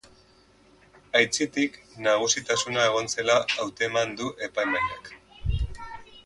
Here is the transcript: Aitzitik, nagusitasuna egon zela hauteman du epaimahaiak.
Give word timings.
Aitzitik, 1.19 1.77
nagusitasuna 2.07 2.87
egon 2.93 3.11
zela 3.15 3.37
hauteman 3.57 4.17
du 4.23 4.31
epaimahaiak. 4.49 5.13